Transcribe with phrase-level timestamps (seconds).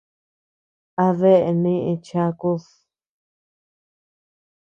[1.05, 2.63] ¿Adeea neʼe chakud?